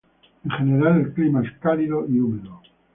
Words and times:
En 0.45 0.51
general 0.53 0.99
el 0.99 1.13
clima 1.13 1.43
es 1.43 1.51
cálido 1.59 2.07
y 2.09 2.19
húmedo. 2.19 2.63